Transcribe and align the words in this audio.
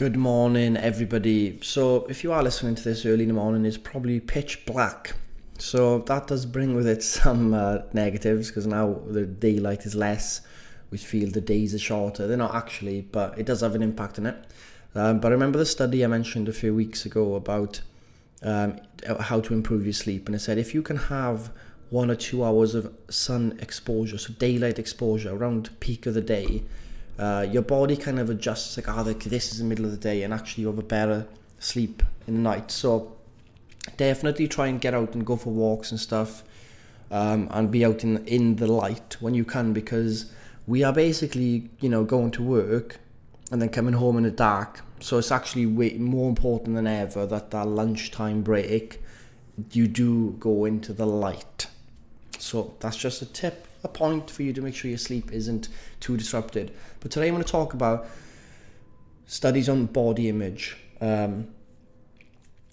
Good 0.00 0.16
morning, 0.16 0.78
everybody. 0.78 1.58
So, 1.60 2.06
if 2.06 2.24
you 2.24 2.32
are 2.32 2.42
listening 2.42 2.74
to 2.74 2.82
this 2.82 3.04
early 3.04 3.24
in 3.24 3.28
the 3.28 3.34
morning, 3.34 3.66
it's 3.66 3.76
probably 3.76 4.18
pitch 4.18 4.64
black. 4.64 5.12
So, 5.58 5.98
that 5.98 6.26
does 6.26 6.46
bring 6.46 6.74
with 6.74 6.86
it 6.86 7.02
some 7.20 7.52
uh, 7.52 7.80
negatives 7.92 8.48
because 8.48 8.66
now 8.66 9.02
the 9.06 9.26
daylight 9.26 9.84
is 9.84 9.94
less. 9.94 10.40
We 10.90 10.96
feel 10.96 11.30
the 11.30 11.42
days 11.42 11.74
are 11.74 11.78
shorter. 11.78 12.26
They're 12.26 12.38
not 12.38 12.54
actually, 12.54 13.02
but 13.02 13.38
it 13.38 13.44
does 13.44 13.60
have 13.60 13.74
an 13.74 13.82
impact 13.82 14.18
on 14.18 14.24
it. 14.24 14.36
Um, 14.94 15.20
but 15.20 15.32
remember 15.32 15.58
the 15.58 15.66
study 15.66 16.02
I 16.02 16.06
mentioned 16.06 16.48
a 16.48 16.54
few 16.54 16.74
weeks 16.74 17.04
ago 17.04 17.34
about 17.34 17.82
um, 18.42 18.80
how 19.20 19.40
to 19.42 19.52
improve 19.52 19.84
your 19.84 19.92
sleep, 19.92 20.28
and 20.28 20.34
it 20.34 20.38
said 20.38 20.56
if 20.56 20.72
you 20.72 20.80
can 20.80 20.96
have 20.96 21.52
one 21.90 22.10
or 22.10 22.16
two 22.16 22.42
hours 22.42 22.74
of 22.74 22.90
sun 23.10 23.58
exposure, 23.60 24.16
so 24.16 24.32
daylight 24.32 24.78
exposure 24.78 25.34
around 25.34 25.78
peak 25.78 26.06
of 26.06 26.14
the 26.14 26.22
day, 26.22 26.62
uh, 27.20 27.46
your 27.54 27.62
body 27.62 27.96
kind 27.96 28.18
of 28.18 28.30
adjusts 28.30 28.76
like, 28.76 28.88
oh, 28.88 29.02
this 29.04 29.52
is 29.52 29.58
the 29.58 29.64
middle 29.64 29.84
of 29.84 29.90
the 29.90 29.96
day, 30.10 30.22
and 30.24 30.32
actually 30.32 30.62
you 30.62 30.68
have 30.68 30.78
a 30.78 30.82
better 30.82 31.26
sleep 31.58 32.02
in 32.26 32.34
the 32.34 32.40
night. 32.40 32.70
So 32.70 33.16
definitely 33.96 34.48
try 34.48 34.68
and 34.68 34.80
get 34.80 34.94
out 34.94 35.14
and 35.14 35.24
go 35.26 35.36
for 35.36 35.50
walks 35.50 35.90
and 35.90 36.00
stuff, 36.00 36.42
um, 37.10 37.48
and 37.50 37.70
be 37.70 37.84
out 37.84 38.04
in 38.04 38.26
in 38.26 38.56
the 38.56 38.66
light 38.66 39.16
when 39.20 39.34
you 39.34 39.44
can, 39.44 39.72
because 39.72 40.32
we 40.66 40.82
are 40.82 40.92
basically, 40.92 41.68
you 41.80 41.88
know, 41.88 42.04
going 42.04 42.30
to 42.30 42.42
work 42.42 42.98
and 43.52 43.60
then 43.60 43.68
coming 43.68 43.94
home 43.94 44.16
in 44.16 44.24
the 44.24 44.30
dark. 44.30 44.80
So 45.00 45.18
it's 45.18 45.32
actually 45.32 45.66
way 45.66 45.98
more 45.98 46.28
important 46.28 46.76
than 46.76 46.86
ever 46.86 47.26
that 47.26 47.50
that 47.50 47.66
lunchtime 47.66 48.42
break, 48.42 49.02
you 49.72 49.88
do 49.88 50.36
go 50.38 50.64
into 50.64 50.92
the 50.92 51.06
light. 51.06 51.66
So 52.38 52.74
that's 52.80 52.96
just 52.96 53.22
a 53.22 53.26
tip 53.26 53.66
a 53.82 53.88
point 53.88 54.30
for 54.30 54.42
you 54.42 54.52
to 54.52 54.62
make 54.62 54.74
sure 54.74 54.88
your 54.88 54.98
sleep 54.98 55.32
isn't 55.32 55.68
too 56.00 56.16
disrupted. 56.16 56.72
But 57.00 57.10
today 57.10 57.28
I'm 57.28 57.34
going 57.34 57.44
to 57.44 57.50
talk 57.50 57.74
about 57.74 58.06
studies 59.26 59.68
on 59.68 59.86
body 59.86 60.28
image. 60.28 60.76
Um, 61.00 61.48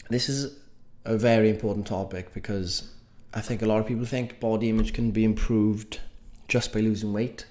this 0.10 0.30
is 0.30 0.58
a 1.06 1.18
very 1.18 1.50
important 1.50 1.88
topic 1.88 2.34
because 2.34 2.92
I 3.34 3.42
think 3.42 3.62
a 3.62 3.66
lot 3.66 3.80
of 3.80 3.88
people 3.88 4.06
think 4.06 4.40
body 4.40 4.70
image 4.70 4.94
can 4.94 5.12
be 5.12 5.24
improved 5.24 6.00
just 6.48 6.74
by 6.74 6.80
losing 6.80 7.14
weight, 7.14 7.46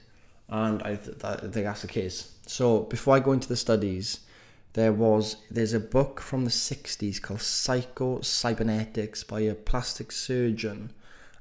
and 0.49 0.83
I, 0.83 0.97
th- 0.97 1.23
I 1.23 1.37
think 1.37 1.53
that's 1.67 1.83
the 1.83 1.89
case. 1.89 2.33
So 2.47 2.81
before 2.81 3.17
I 3.17 3.21
go 3.21 3.33
into 3.33 3.49
the 3.49 3.57
studies, 3.57 4.21
there 4.73 4.93
was 4.93 5.37
there's 5.51 5.73
a 5.73 5.81
book 5.81 6.21
from 6.21 6.45
the 6.45 6.51
60s 6.51 7.21
called 7.21 7.41
Psycho 7.41 8.21
Cybernetics 8.21 9.25
by 9.25 9.41
a 9.41 9.55
plastic 9.55 10.13
surgeon, 10.13 10.93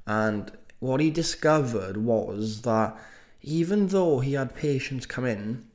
and 0.06 0.52
what 0.86 1.00
he 1.00 1.10
discovered 1.10 1.96
was 1.96 2.62
that 2.62 2.96
even 3.42 3.88
though 3.88 4.20
he 4.20 4.34
had 4.34 4.54
patients 4.54 5.06
come 5.06 5.24
in 5.24 5.66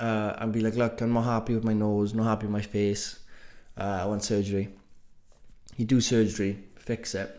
uh, 0.00 0.34
and 0.38 0.52
be 0.52 0.60
like, 0.60 0.74
look, 0.74 1.00
I'm 1.00 1.12
not 1.12 1.24
happy 1.24 1.54
with 1.54 1.64
my 1.64 1.72
nose, 1.72 2.14
not 2.14 2.24
happy 2.24 2.46
with 2.46 2.52
my 2.52 2.62
face, 2.62 3.20
uh, 3.78 4.00
I 4.02 4.06
want 4.06 4.24
surgery. 4.24 4.68
You 5.76 5.84
do 5.84 6.00
surgery, 6.00 6.58
fix 6.76 7.14
it. 7.14 7.38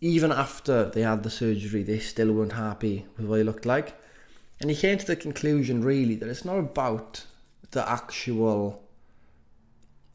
Even 0.00 0.30
after 0.30 0.90
they 0.90 1.02
had 1.02 1.22
the 1.22 1.30
surgery, 1.30 1.82
they 1.82 1.98
still 1.98 2.32
weren't 2.32 2.52
happy 2.52 3.06
with 3.16 3.26
what 3.26 3.36
he 3.36 3.42
looked 3.42 3.66
like. 3.66 3.94
And 4.60 4.70
he 4.70 4.76
came 4.76 4.98
to 4.98 5.06
the 5.06 5.16
conclusion, 5.16 5.84
really, 5.84 6.14
that 6.16 6.28
it's 6.28 6.44
not 6.44 6.58
about 6.58 7.24
the 7.70 7.88
actual 7.88 8.82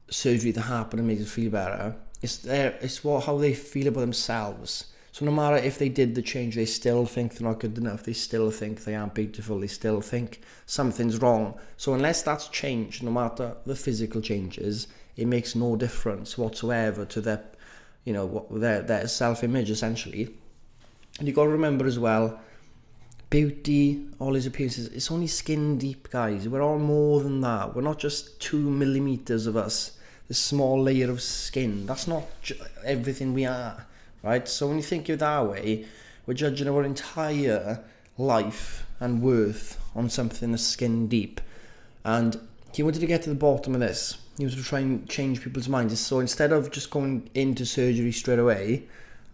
surgery 0.09 0.51
that 0.51 0.61
happened 0.61 0.99
and 0.99 1.07
makes 1.07 1.21
it 1.21 1.27
feel 1.27 1.51
better. 1.51 1.95
It's 2.21 2.37
there. 2.37 2.77
It's 2.81 3.03
what 3.03 3.25
how 3.25 3.37
they 3.37 3.53
feel 3.53 3.87
about 3.87 4.01
themselves 4.01 4.92
so 5.13 5.25
no 5.25 5.31
matter 5.31 5.57
if 5.57 5.77
they 5.77 5.89
did 5.89 6.15
the 6.15 6.23
change, 6.23 6.55
they 6.55 6.65
still 6.65 7.05
think 7.05 7.35
they're 7.35 7.47
not 7.47 7.59
good 7.59 7.77
enough. 7.77 8.01
They 8.01 8.13
still 8.13 8.49
think 8.49 8.83
they 8.83 8.95
aren't 8.95 9.13
beautiful. 9.13 9.59
They 9.59 9.67
still 9.67 10.01
think 10.01 10.41
something's 10.65 11.21
wrong. 11.21 11.53
So 11.77 11.93
unless 11.93 12.23
that's 12.23 12.47
changed, 12.47 13.03
no 13.03 13.11
matter 13.11 13.55
the 13.63 13.75
physical 13.75 14.21
changes, 14.21 14.87
it 15.15 15.27
makes 15.27 15.53
no 15.53 15.75
difference 15.75 16.35
whatsoever 16.35 17.05
to 17.05 17.21
their, 17.21 17.43
you 18.05 18.11
know, 18.11 18.47
their 18.49 18.81
their 18.81 19.07
self-image 19.07 19.69
essentially. 19.69 20.33
And 21.19 21.27
you 21.27 21.33
got 21.35 21.43
to 21.43 21.49
remember 21.49 21.85
as 21.85 21.99
well, 21.99 22.39
beauty, 23.29 24.07
all 24.17 24.33
his 24.33 24.47
appearances, 24.47 24.87
it's 24.87 25.11
only 25.11 25.27
skin 25.27 25.77
deep, 25.77 26.09
guys. 26.09 26.49
We're 26.49 26.63
all 26.63 26.79
more 26.79 27.21
than 27.21 27.39
that. 27.41 27.75
We're 27.75 27.83
not 27.83 27.99
just 27.99 28.41
two 28.41 28.67
millimeters 28.67 29.45
of 29.45 29.57
us, 29.57 29.91
this 30.27 30.39
small 30.39 30.81
layer 30.81 31.11
of 31.11 31.21
skin. 31.21 31.85
That's 31.85 32.07
not 32.07 32.23
everything 32.83 33.35
we 33.35 33.45
are 33.45 33.85
right? 34.23 34.47
So 34.47 34.67
when 34.67 34.77
you 34.77 34.83
think 34.83 35.09
of 35.09 35.15
it 35.15 35.19
that 35.19 35.47
way, 35.47 35.85
we're 36.25 36.33
judging 36.33 36.67
our 36.67 36.83
entire 36.83 37.83
life 38.17 38.85
and 38.99 39.21
worth 39.21 39.79
on 39.95 40.09
something 40.09 40.51
that's 40.51 40.63
skin 40.63 41.07
deep. 41.07 41.41
And 42.05 42.39
he 42.73 42.83
wanted 42.83 42.99
to 42.99 43.07
get 43.07 43.21
to 43.23 43.29
the 43.29 43.35
bottom 43.35 43.73
of 43.73 43.81
this. 43.81 44.17
He 44.37 44.45
was 44.45 44.55
to 44.55 44.63
try 44.63 44.79
and 44.79 45.07
change 45.07 45.41
people's 45.41 45.69
minds. 45.69 45.99
So 45.99 46.19
instead 46.19 46.51
of 46.51 46.71
just 46.71 46.89
going 46.89 47.29
into 47.35 47.65
surgery 47.65 48.11
straight 48.11 48.39
away 48.39 48.83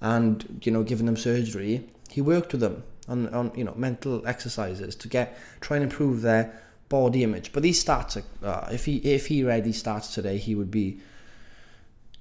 and, 0.02 0.60
you 0.64 0.72
know, 0.72 0.84
giving 0.84 1.06
them 1.06 1.16
surgery, 1.16 1.88
he 2.10 2.22
worked 2.22 2.52
with 2.52 2.62
them 2.62 2.84
on, 3.08 3.34
on 3.34 3.52
you 3.56 3.64
know, 3.64 3.74
mental 3.76 4.26
exercises 4.28 4.96
to 4.96 5.08
get, 5.08 5.38
try 5.62 5.78
and 5.78 5.84
improve 5.84 6.22
their 6.22 6.62
body 6.90 7.24
image. 7.24 7.54
But 7.54 7.64
these 7.64 7.84
stats, 7.84 8.18
are, 8.18 8.46
uh, 8.46 8.70
if 8.72 8.86
he 8.86 8.98
if 8.98 9.28
he 9.28 9.44
read 9.44 9.64
these 9.64 9.82
stats 9.82 10.14
today, 10.14 10.38
he 10.38 10.56
would 10.56 10.72
be 10.72 11.00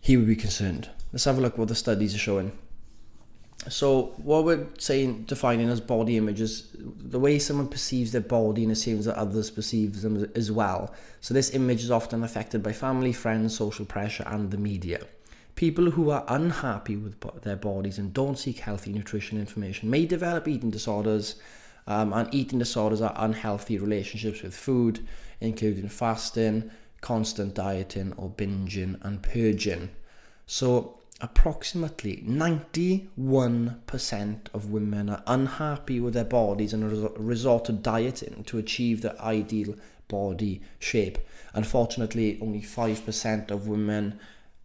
he 0.00 0.17
would 0.17 0.27
be 0.27 0.37
concerned. 0.37 0.91
Let's 1.13 1.25
have 1.25 1.39
a 1.39 1.41
look 1.41 1.57
what 1.57 1.69
the 1.69 1.75
studies 1.75 2.15
are 2.15 2.19
showing. 2.19 2.53
So 3.69 4.15
what 4.19 4.45
we're 4.45 4.67
saying, 4.79 5.25
defining 5.25 5.69
as 5.69 5.81
body 5.81 6.17
image 6.17 6.41
is 6.41 6.69
the 6.75 7.19
way 7.19 7.39
someone 7.39 7.69
perceives 7.69 8.13
their 8.13 8.21
body 8.21 8.63
and 8.63 8.73
assumes 8.73 9.07
that 9.07 9.17
others 9.17 9.51
perceive 9.51 10.01
them 10.01 10.31
as 10.35 10.53
well. 10.53 10.95
So 11.21 11.35
this 11.35 11.55
image 11.55 11.83
is 11.83 11.91
often 11.91 12.23
affected 12.23 12.63
by 12.63 12.73
family, 12.73 13.13
friends, 13.13 13.57
social 13.57 13.85
pressure, 13.85 14.25
and 14.27 14.51
the 14.51 14.59
media. 14.59 15.01
People 15.57 15.91
who 15.91 16.11
are 16.11 16.25
unhappy 16.29 16.97
with 16.97 17.21
their 17.43 17.57
bodies 17.57 17.99
and 17.99 18.15
don't 18.15 18.39
seek 18.39 18.61
healthy 18.61 18.93
nutrition 18.93 19.39
information 19.39 19.91
may 19.91 20.07
develop 20.07 20.47
eating 20.47 20.71
disorders, 20.71 21.35
um, 21.89 22.13
and 22.13 22.33
eating 22.33 22.61
disorders 22.61 23.01
are 23.01 23.15
unhealthy 23.17 23.77
relationships 23.77 24.43
with 24.43 24.55
food, 24.55 25.07
including 25.41 25.89
fasting, 25.89 26.71
constant 27.01 27.55
dieting, 27.55 28.13
or 28.17 28.31
binging 28.31 29.05
and 29.05 29.23
purging. 29.23 29.91
So 30.51 31.01
approximately 31.21 32.25
91% 32.27 34.39
of 34.55 34.71
women 34.71 35.11
are 35.11 35.23
unhappy 35.27 36.01
with 36.01 36.15
their 36.15 36.25
bodies 36.25 36.73
and 36.73 36.91
resort 37.19 37.67
to 37.67 37.73
dieting 37.73 38.45
to 38.45 38.57
achieve 38.57 39.03
their 39.03 39.21
ideal 39.21 39.75
body 40.09 40.63
shape. 40.79 41.19
Unfortunately, 41.53 42.39
only 42.41 42.63
5% 42.63 43.51
of 43.51 43.69
women, 43.69 44.19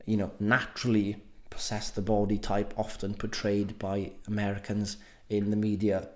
you 0.06 0.16
know, 0.16 0.32
naturally 0.40 1.18
possess 1.50 1.90
the 1.90 2.02
body 2.02 2.38
type 2.38 2.74
often 2.78 3.14
portrayed 3.14 3.78
by 3.78 4.12
Americans 4.26 4.96
in 5.30 5.50
the 5.50 5.58
media. 5.58 6.08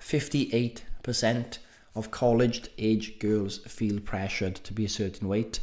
58% 0.00 1.56
of 1.94 2.10
college 2.10 2.68
age 2.76 3.18
girls 3.18 3.56
feel 3.66 4.00
pressured 4.00 4.56
to 4.56 4.74
be 4.74 4.84
a 4.84 4.88
certain 4.88 5.28
weight. 5.28 5.60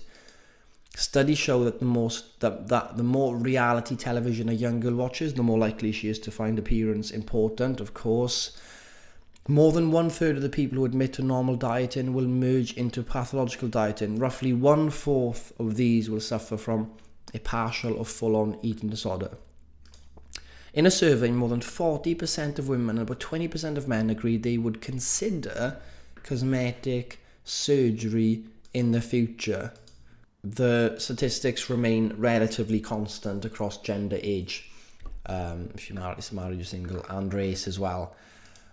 Studies 1.00 1.38
show 1.38 1.64
that 1.64 1.78
the 1.78 1.86
most 1.86 2.40
that, 2.40 2.70
that 2.70 2.98
the 2.98 3.04
more 3.04 3.36
reality 3.38 3.96
television 3.96 4.50
a 4.50 4.54
young 4.54 4.80
girl 4.80 4.96
watches, 4.96 5.36
the 5.36 5.44
more 5.44 5.60
likely 5.60 5.92
she 5.92 6.10
is 6.10 6.18
to 6.18 6.32
find 6.32 6.58
appearance 6.58 7.12
important. 7.12 7.80
Of 7.80 7.94
course, 7.94 8.60
more 9.48 9.72
than 9.72 9.92
one 9.92 10.10
third 10.10 10.38
of 10.38 10.42
the 10.42 10.50
people 10.50 10.80
who 10.80 10.86
admit 10.86 11.14
to 11.14 11.22
normal 11.22 11.56
dieting 11.56 12.16
will 12.16 12.26
merge 12.26 12.74
into 12.74 13.04
pathological 13.04 13.68
dieting. 13.68 14.18
Roughly 14.18 14.54
one 14.54 14.90
fourth 14.90 15.54
of 15.60 15.76
these 15.76 16.10
will 16.10 16.20
suffer 16.20 16.58
from 16.58 16.92
a 17.32 17.38
partial 17.38 17.94
or 17.94 18.04
full-on 18.04 18.58
eating 18.64 18.90
disorder. 18.90 19.38
In 20.74 20.88
a 20.88 20.92
survey, 20.92 21.30
more 21.30 21.50
than 21.50 21.60
40% 21.60 22.58
of 22.58 22.70
women 22.70 22.98
and 22.98 23.08
about 23.08 23.20
20% 23.20 23.78
of 23.78 23.88
men 23.88 24.10
agreed 24.10 24.42
they 24.42 24.58
would 24.58 24.82
consider 24.82 25.78
cosmetic 26.24 27.20
surgery 27.44 28.46
in 28.74 28.94
the 28.94 29.02
future 29.02 29.74
the 30.56 30.96
statistics 30.98 31.70
remain 31.70 32.14
relatively 32.18 32.80
constant 32.80 33.46
across 33.46 33.78
gender, 33.78 34.20
age, 34.22 34.70
um, 35.26 35.70
if 35.76 35.90
you're 35.90 36.00
married, 36.00 36.32
married 36.32 36.62
or 36.62 36.64
single, 36.64 37.06
and 37.10 37.34
race 37.34 37.68
as 37.68 37.80
well. 37.80 38.16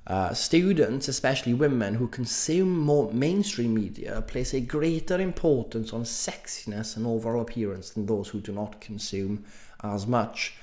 Uh, 0.06 0.34
students, 0.34 1.08
especially 1.08 1.54
women 1.54 1.94
who 1.94 2.06
consume 2.06 2.78
more 2.78 3.10
mainstream 3.12 3.74
media, 3.74 4.22
place 4.26 4.52
a 4.52 4.60
greater 4.60 5.18
importance 5.18 5.94
on 5.94 6.02
sexiness 6.02 6.96
and 6.96 7.06
overall 7.06 7.40
appearance 7.40 7.90
than 7.90 8.04
those 8.04 8.28
who 8.28 8.40
do 8.40 8.52
not 8.52 8.80
consume 8.80 9.44
as 9.82 10.06
much. 10.06 10.54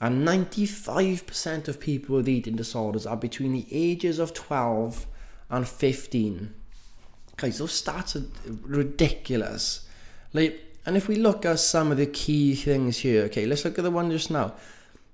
And 0.00 0.26
95% 0.26 1.66
of 1.66 1.80
people 1.80 2.16
with 2.16 2.28
eating 2.28 2.56
disorders 2.56 3.06
are 3.06 3.16
between 3.16 3.52
the 3.52 3.66
ages 3.72 4.18
of 4.18 4.34
12 4.34 5.06
and 5.50 5.66
15. 5.66 6.54
Guys, 7.36 7.58
those 7.58 7.82
stats 7.82 8.14
are 8.14 8.26
ridiculous. 8.62 9.87
Like, 10.32 10.60
and 10.86 10.96
if 10.96 11.08
we 11.08 11.16
look 11.16 11.44
at 11.44 11.58
some 11.58 11.90
of 11.90 11.98
the 11.98 12.06
key 12.06 12.54
things 12.54 12.98
here, 12.98 13.24
okay, 13.24 13.46
let's 13.46 13.64
look 13.64 13.78
at 13.78 13.84
the 13.84 13.90
one 13.90 14.10
just 14.10 14.30
now. 14.30 14.54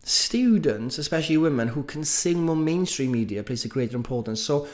Students, 0.03 0.99
especially 0.99 1.37
women 1.37 1.69
who 1.69 1.83
consume 1.83 2.45
more 2.45 2.57
mainstream 2.57 3.13
media, 3.13 3.43
place 3.43 3.65
a 3.65 3.69
greater 3.69 3.97
importance. 3.97 4.43
So, 4.43 4.69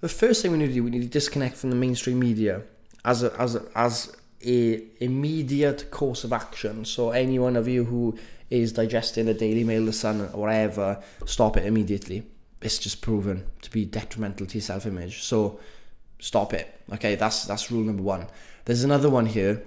the 0.00 0.08
first 0.08 0.42
thing 0.42 0.52
we 0.52 0.58
need 0.58 0.68
to 0.68 0.74
do, 0.74 0.84
we 0.84 0.90
need 0.90 1.02
to 1.02 1.08
disconnect 1.08 1.56
from 1.56 1.70
the 1.70 1.76
mainstream 1.76 2.18
media 2.18 2.62
as 3.04 3.22
a, 3.22 3.34
as 3.40 3.54
a, 3.54 3.64
as 3.74 4.14
a 4.44 4.82
immediate 5.00 5.90
course 5.90 6.24
of 6.24 6.32
action. 6.32 6.84
So 6.84 7.10
any 7.10 7.38
one 7.38 7.56
of 7.56 7.66
you 7.68 7.84
who 7.84 8.18
is 8.50 8.72
digesting 8.72 9.26
the 9.26 9.34
Daily 9.34 9.64
Mail, 9.64 9.86
the 9.86 9.92
Sun, 9.92 10.20
or 10.20 10.42
whatever, 10.42 11.02
stop 11.26 11.56
it 11.56 11.64
immediately. 11.64 12.24
It's 12.60 12.78
just 12.78 13.00
proven 13.00 13.46
to 13.62 13.70
be 13.70 13.84
detrimental 13.84 14.46
to 14.46 14.54
your 14.54 14.62
self-image. 14.62 15.22
So 15.22 15.58
stop 16.18 16.52
it. 16.52 16.80
Okay, 16.92 17.14
that's 17.14 17.44
that's 17.44 17.70
rule 17.70 17.84
number 17.84 18.02
one. 18.02 18.26
There's 18.64 18.84
another 18.84 19.10
one 19.10 19.26
here. 19.26 19.62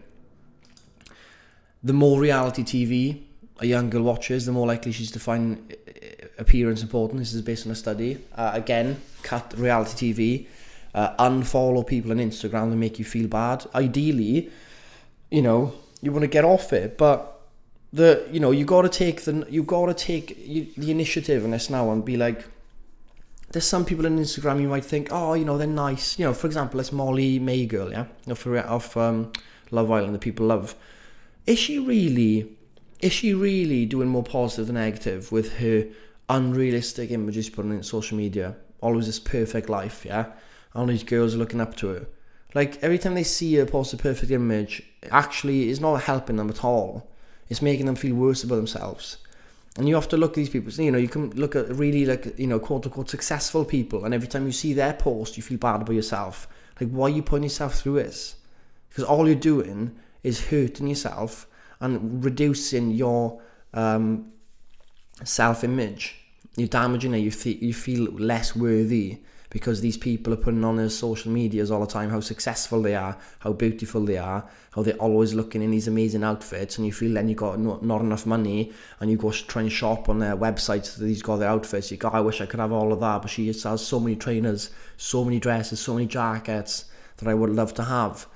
The 1.84 1.94
more 1.94 2.20
reality 2.20 2.64
TV 2.64 3.28
a 3.60 3.66
young 3.66 3.90
girl 3.90 4.04
watches, 4.04 4.46
the 4.46 4.52
more 4.52 4.68
likely 4.68 4.92
she's 4.92 5.12
to 5.12 5.20
find 5.20 5.74
uh, 5.88 6.28
appearance 6.38 6.82
important. 6.82 7.20
This 7.20 7.34
is 7.34 7.42
based 7.42 7.66
on 7.66 7.72
a 7.72 7.76
study. 7.76 8.20
Uh, 8.36 8.52
again, 8.54 9.02
cut 9.24 9.54
reality 9.58 10.14
TV. 10.14 10.48
Uh, 10.94 11.16
unfollow 11.18 11.86
people 11.86 12.12
on 12.12 12.18
Instagram 12.18 12.70
that 12.70 12.76
make 12.76 12.98
you 12.98 13.06
feel 13.06 13.28
bad. 13.28 13.66
Ideally, 13.76 14.50
you 15.30 15.42
know, 15.42 15.74
you 16.02 16.12
want 16.12 16.24
to 16.24 16.28
get 16.28 16.46
off 16.46 16.74
it, 16.74 16.98
but 16.98 17.34
the 17.94 18.28
you 18.32 18.40
know 18.40 18.52
you 18.52 18.66
got 18.66 18.82
to 18.82 18.90
take 18.90 19.22
the 19.22 19.46
you 19.50 19.64
got 19.64 19.86
to 19.86 19.94
take 19.94 20.36
the 20.76 20.92
initiative 20.92 21.46
in 21.46 21.52
this 21.52 21.70
now 21.70 21.92
and 21.92 22.04
be 22.04 22.18
like. 22.18 22.46
There's 23.50 23.64
some 23.64 23.86
people 23.86 24.06
on 24.06 24.20
Instagram 24.20 24.60
you 24.62 24.68
might 24.68 24.84
think, 24.84 25.08
oh, 25.10 25.34
you 25.34 25.46
know, 25.46 25.58
they're 25.58 25.68
nice. 25.68 26.20
You 26.20 26.26
know, 26.26 26.34
for 26.34 26.48
example, 26.48 26.82
it's 26.82 26.92
Molly-Mae 26.92 27.66
girl, 27.66 27.90
yeah, 27.92 28.08
of 28.28 28.46
of 28.46 28.98
um, 28.98 29.32
Love 29.72 29.90
Island 29.90 30.16
that 30.16 30.20
people 30.20 30.48
love. 30.48 30.76
Is 31.48 31.58
she 31.58 31.80
really? 31.80 32.58
Is 33.02 33.14
she 33.14 33.34
really 33.34 33.86
doing 33.86 34.10
more 34.10 34.24
positive 34.24 34.68
than 34.68 34.76
negative 34.76 35.32
with 35.32 35.60
her 35.60 35.88
unrealistic 36.28 37.10
images 37.10 37.50
put 37.50 37.66
on 37.66 37.82
social 37.84 38.18
media? 38.18 38.58
Always 38.82 39.06
this 39.06 39.20
perfect 39.20 39.70
life, 39.70 40.06
yeah. 40.06 40.26
All 40.76 40.86
these 40.86 41.06
girls 41.06 41.34
are 41.34 41.38
looking 41.38 41.62
up 41.62 41.76
to 41.78 41.88
her. 41.88 42.08
Like 42.54 42.84
every 42.84 42.98
time 42.98 43.16
they 43.16 43.24
see 43.24 43.56
her 43.56 43.66
post 43.66 43.94
a 43.94 43.98
perfect 43.98 44.30
image, 44.30 44.84
actually 45.10 45.70
is 45.70 45.80
not 45.80 46.02
helping 46.04 46.36
them 46.36 46.50
at 46.50 46.66
all. 46.66 47.10
It's 47.50 47.62
making 47.62 47.86
them 47.86 47.96
feel 47.96 48.16
worse 48.16 48.44
about 48.44 48.58
themselves. 48.58 49.18
And 49.78 49.88
you 49.88 49.96
have 49.96 50.10
to 50.10 50.18
look 50.18 50.32
at 50.32 50.36
these 50.36 50.50
people. 50.50 50.72
You 50.74 50.92
know, 50.92 50.98
you 50.98 51.08
can 51.08 51.30
look 51.32 51.56
at 51.56 51.70
really 51.70 52.06
like 52.06 52.38
you 52.38 52.48
know 52.48 52.60
quote 52.60 52.86
unquote 52.86 53.10
successful 53.10 53.64
people, 53.64 54.04
and 54.04 54.14
every 54.14 54.28
time 54.28 54.46
you 54.48 54.52
see 54.52 54.74
their 54.74 54.94
post, 54.94 55.38
you 55.38 55.44
feel 55.44 55.60
bad 55.60 55.82
about 55.82 55.94
yourself. 55.94 56.48
Like 56.82 56.90
why 56.90 57.06
are 57.06 57.16
you 57.16 57.24
putting 57.24 57.44
yourself 57.44 57.80
through 57.80 58.04
this? 58.04 58.36
Because 58.90 59.06
all 59.06 59.28
you're 59.28 59.36
doing 59.36 59.98
is 60.28 60.48
hurting 60.48 60.88
yourself 60.88 61.48
and 61.80 62.24
reducing 62.24 62.92
your 62.92 63.42
um, 63.74 64.32
self-image. 65.24 66.16
You're 66.56 66.68
damaging 66.68 67.14
it. 67.14 67.20
You 67.20 67.32
feel 67.32 67.58
you 67.58 67.74
feel 67.74 68.04
less 68.14 68.56
worthy 68.56 69.20
because 69.50 69.80
these 69.80 69.98
people 69.98 70.34
are 70.34 70.44
putting 70.46 70.66
on 70.66 70.76
their 70.76 70.90
social 70.90 71.32
medias 71.32 71.72
all 71.72 71.80
the 71.80 71.88
time 71.88 72.10
how 72.10 72.20
successful 72.20 72.82
they 72.82 72.96
are, 72.96 73.18
how 73.40 73.54
beautiful 73.54 74.04
they 74.04 74.18
are, 74.18 74.48
how 74.72 74.84
they're 74.84 74.96
always 74.96 75.34
looking 75.34 75.62
in 75.62 75.72
these 75.72 75.88
amazing 75.88 76.24
outfits, 76.24 76.78
and 76.78 76.86
you 76.86 76.92
feel 76.92 77.14
then 77.14 77.30
you 77.30 77.36
got 77.36 77.58
not, 77.60 77.82
not 77.84 78.02
enough 78.02 78.26
money, 78.26 78.74
and 79.00 79.10
you 79.10 79.18
go 79.18 79.32
try 79.32 79.62
and 79.62 79.72
shop 79.72 80.10
on 80.10 80.20
their 80.20 80.36
websites 80.36 80.98
that 80.98 81.08
he's 81.08 81.22
got 81.22 81.38
their 81.38 81.50
outfits. 81.50 81.90
You 81.92 81.98
go, 81.98 82.10
I 82.10 82.20
wish 82.20 82.42
I 82.42 82.46
could 82.46 82.60
have 82.60 82.74
all 82.74 82.92
of 82.92 83.00
that, 83.00 83.22
but 83.22 83.32
she 83.32 83.48
has 83.48 83.82
so 83.82 84.00
many 84.00 84.16
trainers, 84.16 84.72
so 84.98 85.24
many 85.24 85.40
dresses, 85.40 85.80
so 85.80 85.94
many 85.94 86.08
jackets 86.08 86.86
that 87.18 87.30
I 87.30 87.34
would 87.34 87.52
love 87.52 87.74
to 87.76 87.84
have. 87.84 88.28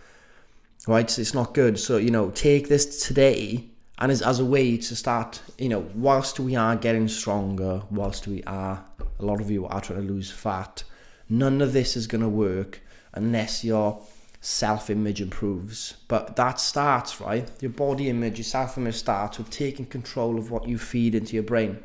Right, 0.87 1.09
so 1.09 1.21
it's 1.21 1.33
not 1.33 1.53
good. 1.53 1.79
So 1.79 1.97
you 1.97 2.11
know, 2.11 2.31
take 2.31 2.67
this 2.67 3.05
today 3.05 3.69
and 3.99 4.11
as, 4.11 4.21
as 4.21 4.39
a 4.39 4.45
way 4.45 4.77
to 4.77 4.95
start, 4.95 5.41
you 5.57 5.69
know, 5.69 5.85
whilst 5.93 6.39
we 6.39 6.55
are 6.55 6.75
getting 6.75 7.07
stronger, 7.07 7.83
whilst 7.91 8.27
we 8.27 8.43
are, 8.45 8.83
a 9.19 9.25
lot 9.25 9.41
of 9.41 9.51
you 9.51 9.67
are 9.67 9.79
trying 9.79 10.01
to 10.01 10.13
lose 10.13 10.31
fat, 10.31 10.83
None 11.31 11.61
of 11.61 11.71
this 11.71 11.95
is 11.95 12.07
going 12.07 12.21
to 12.21 12.27
work 12.27 12.81
unless 13.13 13.63
your 13.63 14.01
self 14.41 14.89
image 14.89 15.21
improves. 15.21 15.93
But 16.09 16.35
that 16.35 16.59
starts, 16.59 17.21
right? 17.21 17.49
Your 17.61 17.71
body 17.71 18.09
image, 18.09 18.37
your 18.37 18.43
self 18.43 18.77
image 18.77 18.95
starts 18.95 19.37
with 19.37 19.49
taking 19.49 19.85
control 19.85 20.37
of 20.37 20.51
what 20.51 20.67
you 20.67 20.77
feed 20.77 21.15
into 21.15 21.35
your 21.35 21.43
brain. 21.43 21.81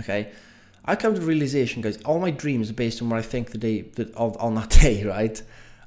Okay? 0.00 0.32
I 0.84 0.96
come 0.96 1.14
to 1.14 1.20
the 1.20 1.26
realization, 1.26 1.80
guys, 1.80 2.02
all 2.02 2.18
my 2.18 2.32
dreams 2.32 2.70
are 2.70 2.74
based 2.74 3.00
on 3.00 3.08
what 3.08 3.20
I 3.20 3.22
think 3.22 3.52
the 3.52 3.58
day 3.58 3.84
of 4.16 4.36
on 4.40 4.56
that 4.56 4.70
day, 4.82 5.04
right? 5.04 5.40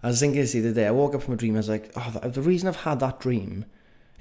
I 0.08 0.10
was 0.12 0.22
thinking 0.22 0.40
this 0.40 0.54
the 0.54 0.60
other 0.60 0.72
day. 0.72 0.88
I 0.88 0.92
woke 0.92 1.16
up 1.16 1.22
from 1.22 1.34
a 1.34 1.38
dream. 1.38 1.56
I 1.56 1.58
was 1.58 1.68
like, 1.68 1.92
oh, 1.98 2.30
the, 2.30 2.42
reason 2.42 2.70
I've 2.70 2.78
had 2.78 3.02
that 3.02 3.20
dream 3.20 3.66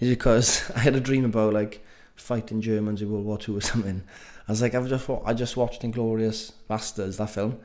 is 0.01 0.09
because 0.09 0.69
I 0.75 0.81
had 0.81 0.97
a 0.97 1.01
dream 1.01 1.25
about 1.25 1.55
like 1.55 1.87
fighting 2.17 2.61
Germans 2.61 3.03
in 3.03 3.13
World 3.13 3.25
War 3.25 3.39
Two 3.39 3.57
or 3.57 3.61
something. 3.61 4.03
I 4.49 4.51
was 4.51 4.61
like, 4.61 4.75
I've 4.75 4.89
just 4.89 5.09
I 5.25 5.33
just 5.33 5.57
watched 5.57 5.83
Inglourious 5.83 6.51
Basterds, 6.69 7.19
that 7.19 7.31
film, 7.31 7.61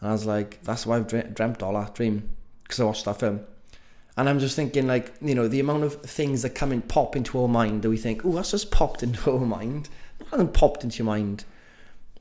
and 0.00 0.08
I 0.08 0.10
was 0.10 0.26
like, 0.26 0.60
that's 0.64 0.84
why 0.84 0.96
I've 0.96 1.06
dreamt 1.06 1.62
all 1.62 1.74
that 1.74 1.94
dream 1.94 2.30
because 2.64 2.80
I 2.80 2.84
watched 2.86 3.04
that 3.04 3.20
film. 3.20 3.42
And 4.16 4.28
I'm 4.28 4.40
just 4.40 4.56
thinking, 4.56 4.88
like, 4.88 5.14
you 5.20 5.36
know, 5.36 5.46
the 5.46 5.60
amount 5.60 5.84
of 5.84 6.02
things 6.02 6.42
that 6.42 6.56
come 6.56 6.72
and 6.72 6.88
pop 6.88 7.14
into 7.14 7.40
our 7.40 7.46
mind 7.46 7.82
that 7.82 7.90
we 7.90 7.98
think, 7.98 8.24
oh, 8.24 8.32
that's 8.32 8.50
just 8.50 8.72
popped 8.72 9.04
into 9.04 9.30
our 9.32 9.46
mind. 9.46 9.88
Nothing 10.32 10.48
popped 10.48 10.82
into 10.82 10.98
your 10.98 11.06
mind. 11.06 11.44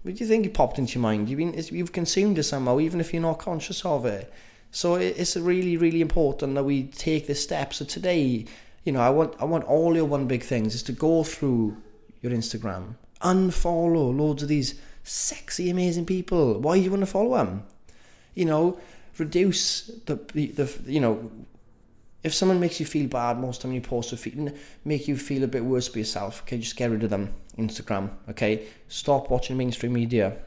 What 0.03 0.13
do 0.13 0.23
you 0.23 0.29
think 0.29 0.45
it 0.45 0.53
popped 0.53 0.77
into 0.77 0.99
your 0.99 1.01
mind? 1.01 1.27
You've 1.27 1.37
been, 1.37 1.55
you've 1.75 1.91
consumed 1.91 2.37
it 2.37 2.43
somehow, 2.43 2.79
even 2.79 3.01
if 3.01 3.13
you're 3.13 3.23
not 3.23 3.39
conscious 3.39 3.83
of 3.83 4.05
it. 4.05 4.31
So 4.71 4.95
it's 4.95 5.35
really, 5.35 5.77
really 5.77 6.01
important 6.01 6.55
that 6.55 6.63
we 6.63 6.83
take 6.83 7.27
this 7.27 7.43
step. 7.43 7.73
So 7.73 7.85
today, 7.85 8.45
you 8.83 8.91
know, 8.91 9.01
I 9.01 9.09
want, 9.09 9.35
I 9.39 9.45
want 9.45 9.63
all 9.65 9.95
your 9.95 10.05
one 10.05 10.27
big 10.27 10.43
things 10.43 10.75
is 10.75 10.83
to 10.83 10.91
go 10.91 11.23
through 11.23 11.77
your 12.21 12.31
Instagram, 12.31 12.95
unfollow 13.21 14.15
loads 14.15 14.43
of 14.43 14.49
these 14.49 14.79
sexy, 15.03 15.69
amazing 15.69 16.05
people. 16.05 16.59
Why 16.59 16.77
do 16.77 16.83
you 16.83 16.91
want 16.91 17.01
to 17.01 17.07
follow 17.07 17.37
them? 17.37 17.63
You 18.35 18.45
know, 18.45 18.79
reduce 19.17 19.87
the, 20.05 20.15
the, 20.33 20.47
the 20.47 20.71
you 20.85 20.99
know, 20.99 21.31
if 22.23 22.33
someone 22.33 22.59
makes 22.59 22.79
you 22.79 22.85
feel 22.85 23.07
bad, 23.07 23.39
most 23.39 23.61
time 23.61 23.71
you 23.71 23.81
post 23.81 24.11
a 24.11 24.17
feel, 24.17 24.51
make 24.83 25.07
you 25.07 25.17
feel 25.17 25.43
a 25.43 25.47
bit 25.47 25.63
worse 25.63 25.87
for 25.87 25.99
yourself. 25.99 26.43
Okay, 26.43 26.57
just 26.57 26.75
get 26.75 26.91
rid 26.91 27.03
of 27.03 27.09
them. 27.09 27.33
Instagram. 27.57 28.11
Okay, 28.29 28.67
stop 28.87 29.29
watching 29.29 29.57
mainstream 29.57 29.93
media. 29.93 30.37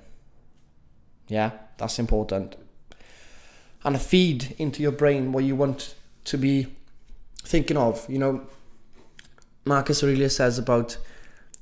Yeah, 1.28 1.50
that's 1.76 1.98
important. 1.98 2.56
And 3.84 3.96
a 3.96 3.99
feed 3.99 4.55
into 4.58 4.82
your 4.82 4.93
brain 4.93 5.32
what 5.32 5.44
you 5.44 5.56
want 5.56 5.94
to 6.25 6.38
be 6.38 6.69
thinking 7.43 7.76
of. 7.76 8.05
You 8.08 8.19
know, 8.19 8.46
Marcus 9.64 10.02
Aurelius 10.02 10.37
says 10.37 10.58
about 10.58 10.96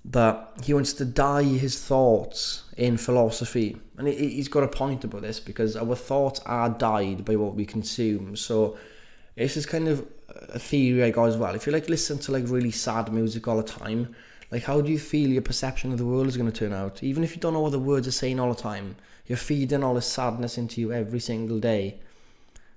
that 0.04 0.52
he 0.62 0.72
wants 0.72 0.92
to 0.94 1.04
dye 1.04 1.42
his 1.42 1.82
thoughts 1.82 2.64
in 2.76 2.96
philosophy. 2.96 3.76
And 3.98 4.08
he's 4.08 4.48
got 4.48 4.62
a 4.62 4.68
point 4.68 5.04
about 5.04 5.22
this 5.22 5.40
because 5.40 5.76
our 5.76 5.94
thoughts 5.94 6.40
are 6.46 6.70
dyed 6.70 7.24
by 7.24 7.36
what 7.36 7.54
we 7.54 7.66
consume. 7.66 8.36
So 8.36 8.78
this 9.36 9.56
is 9.56 9.66
kind 9.66 9.88
of 9.88 10.06
a 10.48 10.58
theory 10.58 11.04
I 11.04 11.10
got 11.10 11.24
as 11.26 11.36
well. 11.36 11.54
If 11.54 11.66
you 11.66 11.72
like 11.72 11.88
listen 11.88 12.18
to 12.20 12.32
like 12.32 12.44
really 12.46 12.70
sad 12.70 13.12
music 13.12 13.46
all 13.46 13.58
the 13.58 13.62
time, 13.62 14.14
like 14.50 14.64
how 14.64 14.80
do 14.80 14.90
you 14.90 14.98
feel 14.98 15.28
your 15.28 15.42
perception 15.42 15.92
of 15.92 15.98
the 15.98 16.06
world 16.06 16.26
is 16.26 16.36
going 16.36 16.50
to 16.50 16.58
turn 16.58 16.72
out? 16.72 17.02
Even 17.02 17.22
if 17.22 17.34
you 17.34 17.40
don't 17.40 17.52
know 17.52 17.60
what 17.60 17.72
the 17.72 17.78
words 17.78 18.08
are 18.08 18.12
saying 18.12 18.40
all 18.40 18.52
the 18.52 18.60
time, 18.60 18.96
you're 19.26 19.38
feeding 19.38 19.84
all 19.84 19.94
this 19.94 20.06
sadness 20.06 20.58
into 20.58 20.80
you 20.80 20.92
every 20.92 21.20
single 21.20 21.60
day. 21.60 22.00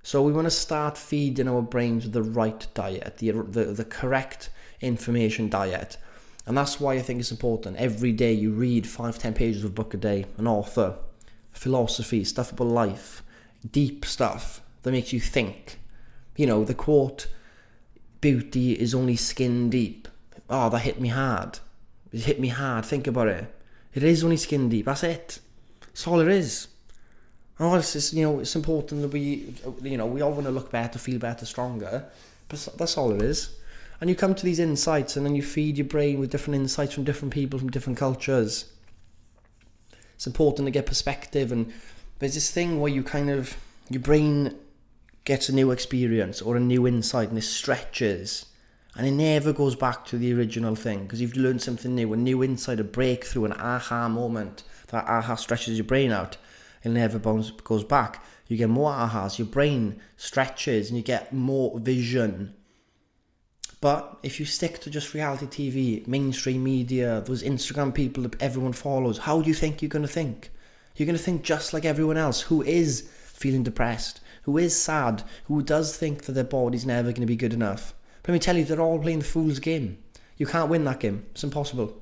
So 0.04 0.22
we 0.22 0.34
want 0.34 0.46
to 0.46 0.52
start 0.52 0.98
feeding 0.98 1.48
our 1.48 1.62
brains 1.62 2.12
the 2.12 2.22
right 2.22 2.68
diet, 2.74 3.18
the 3.18 3.32
the, 3.32 3.66
the 3.66 3.86
correct 3.86 4.50
information 4.82 5.50
diet. 5.50 5.98
And 6.46 6.58
that's 6.58 6.80
why 6.80 6.96
I 6.96 7.02
think 7.02 7.22
it's 7.22 7.32
important. 7.32 7.78
Every 7.78 8.12
day 8.12 8.34
you 8.34 8.52
read 8.52 8.86
five, 8.86 9.18
ten 9.18 9.34
pages 9.34 9.64
of 9.64 9.72
a 9.72 9.74
book 9.74 9.94
a 9.94 9.98
day, 9.98 10.26
an 10.38 10.46
author, 10.46 10.98
philosophy, 11.54 12.26
stuff 12.26 12.52
about 12.52 12.68
life, 12.68 13.24
deep 13.72 14.04
stuff 14.04 14.62
that 14.82 14.92
makes 14.92 15.14
you 15.14 15.22
think. 15.22 15.80
You 16.36 16.48
know, 16.48 16.66
the 16.66 16.74
quote, 16.74 17.28
beauty 18.20 18.74
is 18.74 18.94
only 18.94 19.16
skin 19.16 19.70
deep. 19.70 20.10
Oh, 20.50 20.70
that 20.70 20.80
hit 20.80 21.00
me 21.00 21.10
hard. 21.10 21.60
It 22.12 22.22
hit 22.22 22.42
me 22.42 22.50
hard. 22.50 22.86
Think 22.86 23.08
about 23.08 23.30
it. 23.30 23.56
It 23.94 24.04
is 24.04 24.24
only 24.24 24.38
skin 24.38 24.68
deep. 24.68 24.86
That's 24.86 25.04
it. 25.04 25.40
That's 25.80 26.08
all 26.08 26.20
it 26.20 26.28
is. 26.28 26.68
Oh, 27.60 27.76
it's 27.76 27.94
just, 27.94 28.14
you 28.14 28.24
know, 28.24 28.40
it's 28.40 28.56
important 28.56 29.02
that 29.02 29.10
we, 29.10 29.54
you 29.82 29.98
know, 29.98 30.08
we 30.08 30.22
all 30.22 30.32
want 30.32 30.46
to 30.46 30.52
look 30.52 30.72
better, 30.72 30.98
feel 30.98 31.20
better, 31.20 31.46
stronger. 31.46 32.06
But 32.50 32.68
that's 32.78 32.98
all 32.98 33.12
it 33.12 33.22
is 33.22 33.50
and 34.04 34.10
you 34.10 34.18
come 34.18 34.36
to 34.36 34.44
these 34.44 34.60
insights 34.60 35.16
and 35.16 35.26
then 35.26 35.34
you 35.34 35.42
feed 35.42 35.78
your 35.78 35.88
brain 35.88 36.20
with 36.20 36.30
different 36.30 36.60
insights 36.60 36.94
from 36.94 37.06
different 37.06 37.34
people 37.34 37.58
from 37.58 37.72
different 37.72 37.98
cultures 37.98 38.66
it's 40.14 40.28
important 40.28 40.66
to 40.68 40.72
get 40.72 40.86
perspective 40.86 41.54
and 41.54 41.72
there's 42.20 42.34
this 42.34 42.52
thing 42.52 42.82
where 42.82 42.92
you 42.92 43.02
kind 43.02 43.30
of 43.30 43.56
your 43.90 44.02
brain 44.02 44.56
gets 45.24 45.48
a 45.48 45.56
new 45.56 45.72
experience 45.72 46.42
or 46.42 46.58
a 46.58 46.60
new 46.60 46.86
insight 46.86 47.30
and 47.30 47.38
it 47.38 47.44
stretches 47.44 48.48
and 48.98 49.08
it 49.08 49.12
never 49.12 49.54
goes 49.54 49.74
back 49.74 50.04
to 50.04 50.18
the 50.18 50.34
original 50.34 50.76
thing 50.76 51.04
because 51.04 51.22
you've 51.22 51.38
learned 51.38 51.62
something 51.62 51.96
new 51.96 52.12
a 52.12 52.18
new 52.18 52.44
insight 52.44 52.82
a 52.82 52.84
breakthrough 52.84 53.46
an 53.46 53.54
aha 53.54 54.10
moment 54.10 54.64
that 54.88 55.06
aha 55.06 55.36
stretches 55.36 55.78
your 55.78 55.86
brain 55.86 56.12
out 56.12 56.36
it 56.84 56.90
never 56.90 57.20
goes 57.20 57.84
back 57.84 58.24
you 58.48 58.58
get 58.58 58.70
more 58.70 58.92
ahas 58.92 59.38
your 59.38 59.48
brain 59.48 60.00
stretches 60.18 60.90
and 60.90 60.98
you 60.98 61.04
get 61.04 61.34
more 61.34 61.80
vision 61.80 62.54
but 63.84 64.18
if 64.24 64.40
you 64.40 64.46
stick 64.46 64.80
to 64.80 64.90
just 64.90 65.14
reality 65.14 65.46
TV, 65.46 66.08
mainstream 66.08 66.64
media, 66.64 67.22
those 67.26 67.44
Instagram 67.44 67.94
people 67.94 68.24
that 68.24 68.42
everyone 68.42 68.72
follows, 68.72 69.18
how 69.18 69.42
do 69.42 69.50
you 69.50 69.54
think 69.54 69.82
you're 69.82 69.90
going 69.90 70.08
to 70.08 70.08
think? 70.08 70.52
You're 70.96 71.06
going 71.06 71.18
to 71.18 71.22
think 71.22 71.44
just 71.44 71.74
like 71.74 71.84
everyone 71.84 72.16
else 72.16 72.44
who 72.44 72.62
is 72.62 73.10
feeling 73.26 73.62
depressed, 73.62 74.22
who 74.44 74.58
is 74.58 74.74
sad, 74.74 75.24
who 75.50 75.62
does 75.62 75.98
think 75.98 76.24
that 76.24 76.32
their 76.32 76.46
body's 76.46 76.86
never 76.86 77.10
going 77.10 77.16
to 77.16 77.26
be 77.26 77.36
good 77.36 77.54
enough. 77.54 77.94
But 78.22 78.30
let 78.30 78.34
me 78.36 78.40
tell 78.40 78.56
you, 78.56 78.64
they're 78.64 78.80
all 78.80 79.00
playing 79.00 79.20
the 79.20 79.26
fool's 79.26 79.60
game. 79.60 79.98
You 80.38 80.46
can't 80.46 80.70
win 80.70 80.86
that 80.86 81.02
game. 81.02 81.26
It's 81.32 81.44
impossible. 81.44 82.02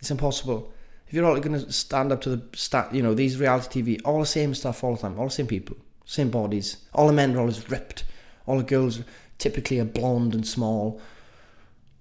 It's 0.00 0.10
impossible. 0.10 0.70
If 1.08 1.14
you're 1.14 1.24
all 1.24 1.40
going 1.40 1.58
to 1.58 1.72
stand 1.72 2.12
up 2.12 2.20
to 2.22 2.36
the 2.36 2.42
stat, 2.56 2.94
you 2.94 3.02
know, 3.02 3.14
these 3.14 3.38
reality 3.38 3.82
TV, 3.82 4.00
all 4.04 4.20
the 4.20 4.26
same 4.26 4.54
stuff 4.54 4.84
all 4.84 4.94
the 4.94 5.00
time, 5.00 5.18
all 5.18 5.24
the 5.24 5.32
same 5.32 5.46
people, 5.46 5.76
same 6.04 6.30
bodies. 6.30 6.76
All 6.92 7.06
the 7.06 7.14
men 7.14 7.34
are 7.34 7.40
always 7.40 7.70
ripped. 7.70 8.04
All 8.46 8.58
the 8.58 8.62
girls 8.62 9.00
typically 9.38 9.80
are 9.80 9.86
blonde 9.86 10.34
and 10.34 10.46
small. 10.46 11.00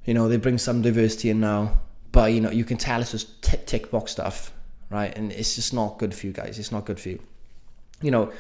You 0.03 0.13
know, 0.13 0.27
they 0.27 0.35
bring 0.35 0.57
some 0.57 0.81
diversity 0.81 1.29
in 1.29 1.39
now, 1.39 1.79
but 2.11 2.33
you 2.33 2.41
know, 2.41 2.51
you 2.51 2.65
can 2.65 2.75
tell 2.75 2.99
it's 2.99 3.11
just 3.11 3.41
tick, 3.41 3.65
tick 3.65 3.91
box 3.91 4.11
stuff, 4.11 4.51
right? 4.89 5.17
And 5.17 5.31
it's 5.31 5.55
just 5.55 5.73
not 5.73 5.99
good 5.99 6.13
for 6.13 6.27
you 6.27 6.33
guys. 6.33 6.59
It's 6.59 6.71
not 6.73 6.85
good 6.85 6.99
for 6.99 7.09
you. 7.09 7.21
You 8.01 8.11
know, 8.11 8.33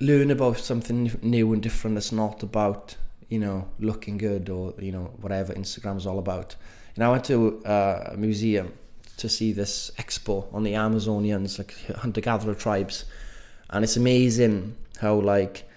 learn 0.00 0.32
about 0.32 0.58
something 0.58 1.16
new 1.22 1.52
and 1.52 1.62
different 1.62 1.94
that's 1.94 2.12
not 2.12 2.42
about 2.42 2.96
you 3.28 3.38
know 3.38 3.66
looking 3.78 4.18
good 4.18 4.48
or 4.50 4.74
you 4.78 4.92
know 4.92 5.10
whatever 5.20 5.52
Instagram's 5.54 6.06
all 6.06 6.18
about. 6.18 6.56
Know, 6.96 7.08
I 7.08 7.10
went 7.10 7.24
to 7.26 7.62
uh, 7.64 8.10
a 8.12 8.16
museum 8.16 8.72
to 9.16 9.28
see 9.28 9.52
this 9.52 9.90
expo 9.98 10.52
on 10.52 10.62
the 10.62 10.72
Amazonians, 10.72 11.58
like 11.58 11.74
hunter-gatherer 11.96 12.54
tribes, 12.54 13.04
and 13.70 13.84
it's 13.84 13.96
amazing 13.96 14.76
how 15.00 15.14
like 15.14 15.68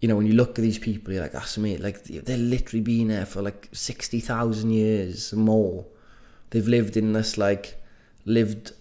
you 0.00 0.08
know 0.08 0.16
when 0.16 0.26
you 0.26 0.34
look 0.34 0.50
at 0.50 0.62
these 0.62 0.78
people, 0.78 1.12
you're 1.12 1.22
like 1.22 1.32
that's 1.32 1.56
amazing. 1.56 1.82
Like 1.82 2.04
they're 2.04 2.36
literally 2.36 2.82
been 2.82 3.08
there 3.08 3.26
for 3.26 3.42
like 3.42 3.68
sixty 3.72 4.20
thousand 4.20 4.70
years 4.70 5.32
more. 5.32 5.86
They've 6.50 6.66
lived 6.66 6.96
in 6.96 7.12
this 7.12 7.38
like 7.38 7.80
lived 8.24 8.72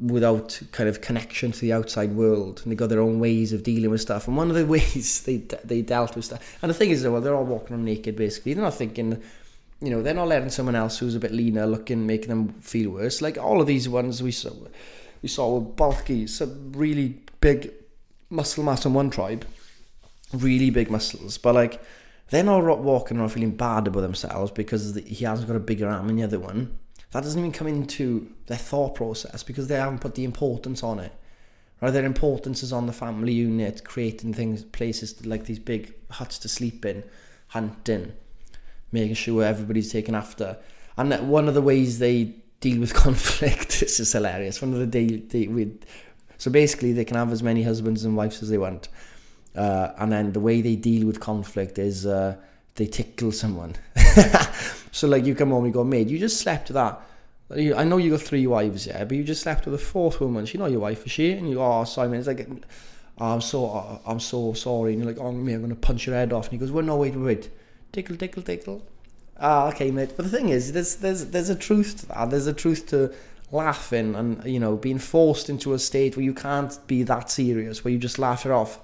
without 0.00 0.60
kind 0.72 0.88
of 0.88 1.00
connection 1.00 1.52
to 1.52 1.60
the 1.60 1.72
outside 1.72 2.12
world 2.12 2.60
and 2.62 2.72
they 2.72 2.76
got 2.76 2.88
their 2.88 3.00
own 3.00 3.20
ways 3.20 3.52
of 3.52 3.62
dealing 3.62 3.90
with 3.90 4.00
stuff 4.00 4.26
and 4.26 4.36
one 4.36 4.50
of 4.50 4.56
the 4.56 4.66
ways 4.76 5.22
they 5.22 5.36
they 5.64 5.82
dealt 5.82 6.16
with 6.16 6.24
stuff 6.24 6.58
and 6.60 6.68
the 6.68 6.74
thing 6.74 6.90
is 6.90 7.06
well 7.06 7.20
they're 7.20 7.34
all 7.34 7.44
walking 7.44 7.76
around 7.76 7.84
naked 7.84 8.16
basically 8.16 8.52
they're 8.54 8.64
not 8.64 8.74
thinking 8.74 9.22
you 9.80 9.90
know 9.90 10.02
they're 10.02 10.14
not 10.14 10.28
letting 10.28 10.50
someone 10.50 10.74
else 10.74 10.98
who's 10.98 11.14
a 11.14 11.20
bit 11.20 11.32
leaner 11.32 11.66
looking 11.66 12.06
making 12.06 12.28
them 12.28 12.48
feel 12.60 12.90
worse. 12.90 13.20
Like 13.20 13.38
all 13.38 13.60
of 13.60 13.66
these 13.66 13.88
ones 13.88 14.22
we 14.22 14.32
saw 14.32 14.50
we 15.22 15.28
saw 15.28 15.54
were 15.54 15.60
bulky 15.60 16.26
some 16.26 16.72
really 16.72 17.20
big 17.40 17.72
muscle 18.30 18.64
mass 18.64 18.84
in 18.84 18.94
one 18.94 19.10
tribe. 19.10 19.46
Really 20.32 20.70
big 20.70 20.90
muscles. 20.90 21.38
But 21.38 21.54
like 21.54 21.82
they're 22.30 22.42
not 22.42 22.80
walking 22.80 23.18
around 23.18 23.28
feeling 23.30 23.56
bad 23.56 23.86
about 23.86 24.00
themselves 24.00 24.50
because 24.50 24.94
he 24.96 25.24
hasn't 25.24 25.48
got 25.48 25.56
a 25.56 25.60
bigger 25.60 25.88
arm 25.88 26.06
than 26.06 26.16
the 26.16 26.22
other 26.22 26.40
one. 26.40 26.78
That 27.10 27.22
doesn't 27.22 27.38
even 27.38 27.52
come 27.52 27.68
into 27.68 28.32
their 28.46 28.58
thought 28.58 28.96
process 28.96 29.42
because 29.42 29.68
they 29.68 29.76
haven't 29.76 30.00
put 30.00 30.16
the 30.16 30.24
importance 30.24 30.82
on 30.82 30.98
it. 30.98 31.12
Right, 31.80 31.90
their 31.90 32.04
importance 32.04 32.62
is 32.62 32.72
on 32.72 32.86
the 32.86 32.92
family 32.92 33.32
unit, 33.32 33.84
creating 33.84 34.34
things, 34.34 34.64
places 34.64 35.24
like 35.26 35.44
these 35.44 35.58
big 35.58 35.94
huts 36.10 36.38
to 36.40 36.48
sleep 36.48 36.84
in, 36.84 37.04
hunting, 37.48 38.14
making 38.94 39.16
sure 39.16 39.42
everybody's 39.42 39.92
taken 39.92 40.14
after. 40.14 40.56
And 40.96 41.12
one 41.28 41.48
of 41.48 41.54
the 41.54 41.60
ways 41.60 41.98
they 41.98 42.36
deal 42.60 42.80
with 42.80 42.94
conflict, 43.06 43.80
this 43.80 44.00
is 44.00 44.12
hilarious. 44.12 44.62
One 44.62 44.72
of 44.72 44.90
the 44.90 45.16
they 45.16 45.46
with, 45.48 45.84
so 46.38 46.50
basically 46.50 46.92
they 46.92 47.04
can 47.04 47.16
have 47.16 47.32
as 47.32 47.42
many 47.42 47.62
husbands 47.62 48.04
and 48.04 48.16
wives 48.16 48.42
as 48.42 48.48
they 48.48 48.58
want, 48.58 48.88
uh, 49.54 49.92
and 49.98 50.10
then 50.10 50.32
the 50.32 50.40
way 50.40 50.62
they 50.62 50.76
deal 50.76 51.06
with 51.06 51.20
conflict 51.20 51.78
is 51.78 52.06
uh, 52.06 52.36
they 52.76 52.86
tickle 52.86 53.32
someone. 53.32 53.74
so 54.92 55.08
like 55.08 55.26
you 55.26 55.34
come 55.34 55.50
home, 55.50 55.66
you 55.66 55.72
go, 55.72 55.84
mate, 55.84 56.08
you 56.08 56.18
just 56.18 56.40
slept 56.40 56.68
with 56.68 56.76
that. 56.76 57.00
I 57.50 57.84
know 57.84 57.98
you 57.98 58.10
got 58.10 58.22
three 58.22 58.46
wives, 58.46 58.86
yeah, 58.86 59.04
but 59.04 59.16
you 59.16 59.22
just 59.22 59.42
slept 59.42 59.66
with 59.66 59.74
a 59.74 59.78
fourth 59.78 60.20
woman. 60.20 60.46
She 60.46 60.56
not 60.56 60.70
your 60.70 60.80
wife, 60.80 61.04
is 61.04 61.12
she? 61.12 61.32
And 61.32 61.48
you 61.48 61.56
go, 61.56 61.80
oh, 61.80 61.84
Simon, 61.84 62.18
it's 62.18 62.26
like, 62.26 62.48
oh, 63.18 63.34
I'm 63.34 63.40
so, 63.40 64.00
I'm 64.06 64.18
so 64.18 64.54
sorry. 64.54 64.92
And 64.92 65.02
you're 65.02 65.12
like, 65.12 65.20
oh, 65.20 65.30
me, 65.30 65.52
I'm 65.52 65.60
gonna 65.60 65.74
punch 65.74 66.06
your 66.06 66.16
head 66.16 66.32
off. 66.32 66.46
And 66.46 66.52
he 66.52 66.58
goes, 66.58 66.72
well, 66.72 66.84
no, 66.84 66.96
wait, 66.96 67.14
wait, 67.14 67.50
tickle, 67.94 68.16
tickle, 68.16 68.42
tickle. 68.42 68.82
Ah, 69.40 69.68
okay, 69.68 69.90
mate. 69.90 70.12
But 70.16 70.24
the 70.24 70.36
thing 70.36 70.50
is, 70.50 70.72
there's, 70.72 70.96
there's, 70.96 71.26
there's 71.26 71.48
a 71.48 71.56
truth 71.56 72.00
to 72.00 72.06
that. 72.06 72.30
There's 72.30 72.46
a 72.46 72.52
truth 72.52 72.86
to 72.88 73.12
laughing 73.52 74.16
and 74.16 74.44
you 74.44 74.58
know 74.58 74.76
being 74.76 74.98
forced 74.98 75.48
into 75.48 75.74
a 75.74 75.78
state 75.78 76.16
where 76.16 76.24
you 76.24 76.34
can't 76.34 76.78
be 76.86 77.02
that 77.04 77.30
serious, 77.30 77.84
where 77.84 77.92
you 77.92 77.98
just 77.98 78.18
laugh 78.18 78.44
it 78.44 78.52
off. 78.52 78.80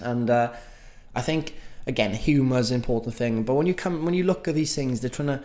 And 0.00 0.30
uh, 0.30 0.52
I 1.14 1.22
think 1.22 1.54
again, 1.86 2.14
humor 2.14 2.58
is 2.58 2.70
an 2.70 2.76
important 2.76 3.14
thing. 3.14 3.42
But 3.42 3.54
when 3.54 3.66
you 3.66 3.74
come, 3.74 4.04
when 4.04 4.14
you 4.14 4.24
look 4.24 4.48
at 4.48 4.54
these 4.54 4.74
things, 4.74 5.00
they're 5.00 5.10
trying 5.10 5.28
to 5.28 5.42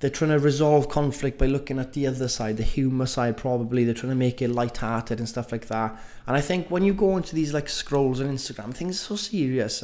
they're 0.00 0.10
trying 0.10 0.30
to 0.30 0.38
resolve 0.38 0.88
conflict 0.88 1.38
by 1.38 1.46
looking 1.46 1.78
at 1.78 1.92
the 1.92 2.06
other 2.06 2.28
side, 2.28 2.56
the 2.56 2.62
humor 2.62 3.06
side 3.06 3.36
probably. 3.36 3.84
They're 3.84 3.94
trying 3.94 4.12
to 4.12 4.16
make 4.16 4.40
it 4.40 4.48
light-hearted 4.48 5.18
and 5.18 5.28
stuff 5.28 5.50
like 5.50 5.66
that. 5.66 5.98
And 6.26 6.36
I 6.36 6.40
think 6.40 6.70
when 6.70 6.84
you 6.84 6.94
go 6.94 7.16
into 7.16 7.34
these 7.34 7.52
like 7.52 7.68
scrolls 7.68 8.20
on 8.20 8.28
Instagram, 8.28 8.72
things 8.72 8.94
are 8.96 9.04
so 9.04 9.16
serious, 9.16 9.82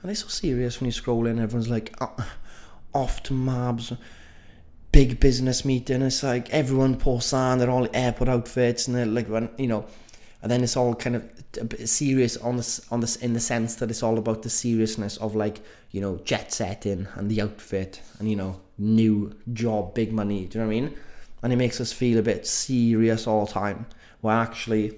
and 0.00 0.10
they 0.10 0.14
so 0.14 0.28
serious 0.28 0.80
when 0.80 0.86
you 0.86 0.92
scroll 0.92 1.26
in. 1.26 1.38
Everyone's 1.38 1.68
like 1.68 1.94
oh, 2.00 2.32
off 2.94 3.22
to 3.24 3.34
Mabs, 3.34 3.96
big 4.92 5.20
business 5.20 5.64
meeting. 5.64 6.02
It's 6.02 6.22
like 6.22 6.50
everyone 6.50 6.96
posts 6.96 7.32
on, 7.32 7.58
they're 7.58 7.70
all 7.70 7.88
airport 7.92 8.28
outfits, 8.28 8.86
and 8.86 8.96
they're 8.96 9.06
like, 9.06 9.28
you 9.58 9.66
know, 9.66 9.86
and 10.42 10.50
then 10.50 10.62
it's 10.62 10.76
all 10.76 10.94
kind 10.94 11.16
of 11.16 11.30
serious 11.84 12.36
on 12.38 12.56
this 12.56 12.80
on 12.90 13.00
this 13.00 13.16
in 13.16 13.32
the 13.32 13.40
sense 13.40 13.74
that 13.76 13.90
it's 13.90 14.02
all 14.02 14.18
about 14.18 14.42
the 14.42 14.50
seriousness 14.50 15.16
of 15.18 15.34
like 15.34 15.60
you 15.90 16.00
know 16.00 16.16
jet 16.24 16.52
setting 16.52 17.08
and 17.14 17.30
the 17.30 17.42
outfit 17.42 18.00
and 18.18 18.30
you 18.30 18.36
know 18.36 18.60
new 18.78 19.34
job 19.52 19.94
big 19.94 20.12
money 20.12 20.46
do 20.46 20.58
you 20.58 20.64
know 20.64 20.68
what 20.68 20.76
i 20.76 20.80
mean 20.80 20.94
and 21.42 21.52
it 21.52 21.56
makes 21.56 21.80
us 21.80 21.92
feel 21.92 22.18
a 22.18 22.22
bit 22.22 22.46
serious 22.46 23.26
all 23.26 23.46
the 23.46 23.52
time 23.52 23.86
well 24.22 24.36
actually 24.36 24.96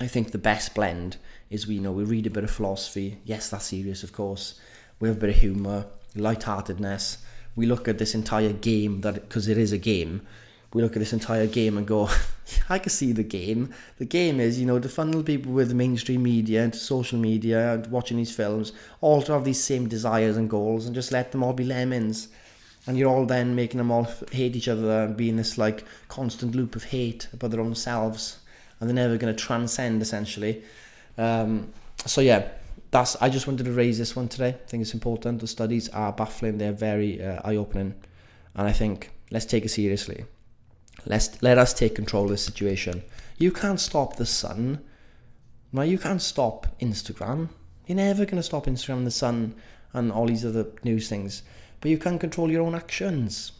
i 0.00 0.06
think 0.06 0.32
the 0.32 0.38
best 0.38 0.74
blend 0.74 1.16
is 1.50 1.66
we 1.66 1.76
you 1.76 1.80
know 1.80 1.92
we 1.92 2.04
read 2.04 2.26
a 2.26 2.30
bit 2.30 2.44
of 2.44 2.50
philosophy 2.50 3.18
yes 3.24 3.50
that's 3.50 3.66
serious 3.66 4.02
of 4.02 4.12
course 4.12 4.60
we 5.00 5.08
have 5.08 5.16
a 5.16 5.20
bit 5.20 5.30
of 5.30 5.36
humor 5.36 5.86
lightheartedness 6.14 7.18
we 7.54 7.66
look 7.66 7.88
at 7.88 7.98
this 7.98 8.14
entire 8.14 8.52
game 8.52 9.00
that 9.00 9.14
because 9.14 9.48
it 9.48 9.58
is 9.58 9.72
a 9.72 9.78
game 9.78 10.20
we 10.76 10.82
look 10.82 10.94
at 10.94 10.98
this 10.98 11.14
entire 11.14 11.46
game 11.46 11.78
and 11.78 11.86
go, 11.86 12.10
I 12.68 12.78
can 12.78 12.90
see 12.90 13.12
the 13.12 13.22
game. 13.22 13.72
The 13.96 14.04
game 14.04 14.40
is, 14.40 14.60
you 14.60 14.66
know, 14.66 14.78
to 14.78 14.90
funnel 14.90 15.22
people 15.22 15.52
with 15.52 15.72
mainstream 15.72 16.22
media 16.22 16.64
and 16.64 16.74
social 16.74 17.18
media 17.18 17.72
and 17.72 17.86
watching 17.86 18.18
these 18.18 18.36
films, 18.36 18.72
all 19.00 19.22
to 19.22 19.32
have 19.32 19.44
these 19.44 19.62
same 19.62 19.88
desires 19.88 20.36
and 20.36 20.50
goals 20.50 20.84
and 20.84 20.94
just 20.94 21.12
let 21.12 21.32
them 21.32 21.42
all 21.42 21.54
be 21.54 21.64
lemons. 21.64 22.28
And 22.86 22.98
you're 22.98 23.08
all 23.08 23.24
then 23.24 23.54
making 23.54 23.78
them 23.78 23.90
all 23.90 24.06
hate 24.30 24.54
each 24.54 24.68
other 24.68 25.04
and 25.04 25.16
be 25.16 25.30
in 25.30 25.36
this 25.36 25.56
like 25.56 25.82
constant 26.08 26.54
loop 26.54 26.76
of 26.76 26.84
hate 26.84 27.28
about 27.32 27.52
their 27.52 27.60
own 27.60 27.74
selves. 27.74 28.38
And 28.78 28.86
they're 28.86 28.94
never 28.94 29.16
going 29.16 29.34
to 29.34 29.44
transcend 29.44 30.02
essentially. 30.02 30.62
Um, 31.18 31.72
so 32.04 32.20
yeah, 32.20 32.48
that's. 32.90 33.16
I 33.20 33.28
just 33.28 33.46
wanted 33.46 33.64
to 33.64 33.72
raise 33.72 33.98
this 33.98 34.14
one 34.14 34.28
today. 34.28 34.48
I 34.48 34.68
think 34.68 34.82
it's 34.82 34.94
important. 34.94 35.40
The 35.40 35.46
studies 35.46 35.88
are 35.90 36.12
baffling. 36.12 36.58
They're 36.58 36.72
very 36.72 37.22
uh, 37.22 37.40
eye-opening, 37.44 37.94
and 38.54 38.68
I 38.68 38.72
think 38.72 39.10
let's 39.30 39.46
take 39.46 39.64
it 39.64 39.70
seriously. 39.70 40.24
Let's 41.04 41.42
let 41.42 41.58
us 41.58 41.72
take 41.72 41.94
control 41.94 42.24
of 42.24 42.30
the 42.30 42.38
situation. 42.38 43.02
You 43.38 43.52
can't 43.52 43.80
stop 43.80 44.16
the 44.16 44.26
sun. 44.26 44.80
Now 45.72 45.82
you 45.82 45.98
can't 45.98 46.22
stop 46.22 46.66
Instagram. 46.80 47.48
You're 47.86 47.96
never 47.96 48.24
to 48.24 48.42
stop 48.42 48.66
Instagram, 48.66 49.04
the 49.04 49.10
sun, 49.10 49.54
and 49.92 50.10
all 50.10 50.26
these 50.26 50.44
other 50.44 50.66
news 50.82 51.08
things. 51.08 51.42
But 51.80 51.90
you 51.90 51.98
can 51.98 52.18
control 52.18 52.50
your 52.50 52.62
own 52.62 52.74
actions. 52.74 53.52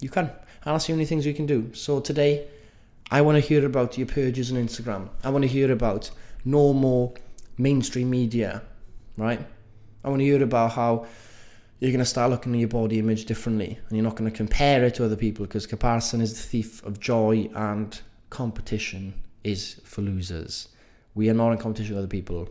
You 0.00 0.10
can. 0.10 0.26
And 0.26 0.74
that's 0.74 0.86
the 0.86 0.92
only 0.92 1.06
things 1.06 1.24
you 1.24 1.32
can 1.32 1.46
do. 1.46 1.72
So 1.72 2.00
today, 2.00 2.46
I 3.10 3.22
want 3.22 3.36
to 3.36 3.40
hear 3.40 3.64
about 3.64 3.96
your 3.96 4.06
purges 4.06 4.52
on 4.52 4.58
Instagram. 4.58 5.08
I 5.24 5.30
want 5.30 5.42
to 5.42 5.48
hear 5.48 5.72
about 5.72 6.10
no 6.44 6.72
more 6.72 7.12
mainstream 7.56 8.10
media, 8.10 8.62
right? 9.16 9.44
I 10.04 10.08
want 10.08 10.20
to 10.20 10.24
hear 10.24 10.42
about 10.42 10.72
how 10.72 11.06
you're 11.80 11.90
going 11.90 12.00
to 12.00 12.04
start 12.04 12.30
looking 12.30 12.54
at 12.54 12.58
your 12.58 12.68
body 12.68 12.98
image 12.98 13.24
differently 13.24 13.78
and 13.88 13.96
you're 13.96 14.04
not 14.04 14.16
going 14.16 14.30
to 14.30 14.36
compare 14.36 14.84
it 14.84 14.94
to 14.96 15.04
other 15.04 15.16
people 15.16 15.44
because 15.44 15.66
comparison 15.66 16.20
is 16.20 16.34
the 16.34 16.42
thief 16.42 16.82
of 16.84 16.98
joy 16.98 17.48
and 17.54 18.00
competition 18.30 19.14
is 19.44 19.80
for 19.84 20.02
losers. 20.02 20.68
We 21.14 21.30
are 21.30 21.34
not 21.34 21.52
in 21.52 21.58
competition 21.58 21.94
with 21.94 22.04
other 22.04 22.10
people. 22.10 22.48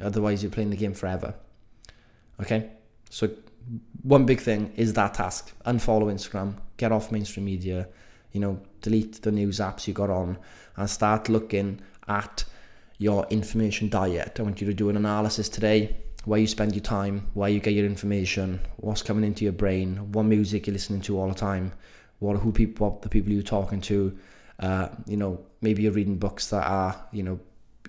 Otherwise, 0.00 0.42
you're 0.42 0.52
playing 0.52 0.70
the 0.70 0.76
game 0.76 0.94
forever. 0.94 1.34
Okay? 2.40 2.70
So, 3.10 3.30
one 4.02 4.24
big 4.24 4.40
thing 4.40 4.72
is 4.76 4.94
that 4.94 5.14
task 5.14 5.52
unfollow 5.66 6.12
Instagram, 6.12 6.54
get 6.76 6.92
off 6.92 7.12
mainstream 7.12 7.44
media, 7.44 7.88
you 8.32 8.40
know, 8.40 8.60
delete 8.80 9.22
the 9.22 9.32
news 9.32 9.60
apps 9.60 9.86
you 9.86 9.92
got 9.92 10.10
on, 10.10 10.38
and 10.76 10.88
start 10.88 11.28
looking 11.28 11.80
at 12.06 12.44
your 12.98 13.26
information 13.30 13.88
diet. 13.88 14.38
I 14.38 14.42
want 14.42 14.60
you 14.60 14.66
to 14.66 14.74
do 14.74 14.90
an 14.90 14.96
analysis 14.96 15.48
today 15.48 15.96
where 16.24 16.40
you 16.40 16.46
spend 16.46 16.74
your 16.74 16.82
time, 16.82 17.28
where 17.34 17.48
you 17.48 17.60
get 17.60 17.72
your 17.72 17.86
information, 17.86 18.60
what's 18.76 19.02
coming 19.02 19.24
into 19.24 19.44
your 19.44 19.52
brain, 19.52 20.12
what 20.12 20.24
music 20.24 20.66
you're 20.66 20.74
listening 20.74 21.00
to 21.02 21.18
all 21.18 21.28
the 21.28 21.34
time, 21.34 21.72
what 22.18 22.36
who 22.38 22.52
people, 22.52 22.88
what 22.88 23.02
the 23.02 23.08
people 23.08 23.32
you're 23.32 23.42
talking 23.42 23.80
to. 23.80 24.18
Uh, 24.58 24.88
you 25.06 25.16
know, 25.16 25.40
maybe 25.60 25.84
you're 25.84 25.92
reading 25.92 26.18
books 26.18 26.48
that 26.50 26.66
are, 26.66 27.06
you 27.12 27.22
know, 27.22 27.38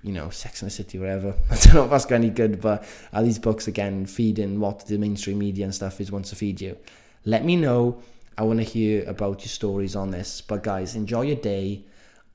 you 0.04 0.13
know, 0.13 0.30
Sex 0.30 0.62
and 0.62 0.70
the 0.70 0.74
City, 0.74 1.00
whatever. 1.00 1.36
I 1.51 1.56
don't 1.56 1.74
know 1.74 1.84
if 1.86 1.89
that's 1.89 2.10
any 2.12 2.30
good, 2.30 2.62
but 2.62 2.86
are 3.12 3.24
these 3.24 3.39
books 3.39 3.68
again 3.68 4.06
feeding 4.06 4.60
what 4.60 4.86
the 4.86 4.98
mainstream 4.98 5.39
media 5.39 5.66
and 5.66 5.75
stuff 5.75 6.00
is 6.00 6.12
wants 6.12 6.30
to 6.30 6.36
feed 6.36 6.62
you? 6.62 6.78
Let 7.25 7.44
me 7.44 7.56
know. 7.56 8.01
I 8.38 8.44
want 8.44 8.60
to 8.60 8.63
hear 8.63 9.04
about 9.10 9.42
your 9.42 9.50
stories 9.50 9.96
on 9.96 10.12
this. 10.12 10.39
But 10.39 10.63
guys, 10.63 10.96
enjoy 10.96 11.24
your 11.24 11.36
day, 11.36 11.84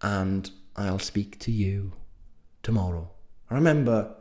and 0.03 0.51
I'll 0.77 0.99
speak 0.99 1.39
to 1.41 1.53
you 1.53 1.93
tomorrow. 2.65 3.09
Remember, 3.51 4.17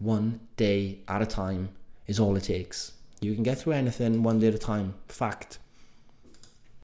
one 0.00 0.40
day 0.56 0.98
at 1.06 1.22
a 1.22 1.26
time 1.26 1.68
is 2.08 2.18
all 2.18 2.34
it 2.34 2.44
takes. 2.44 2.92
You 3.20 3.34
can 3.34 3.44
get 3.44 3.58
through 3.58 3.74
anything 3.74 4.24
one 4.24 4.40
day 4.40 4.48
at 4.48 4.54
a 4.54 4.58
time. 4.58 4.94
Fact. 5.06 5.60